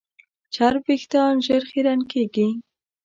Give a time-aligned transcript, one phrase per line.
[0.53, 2.47] چرب وېښتيان ژر خیرن کېږي.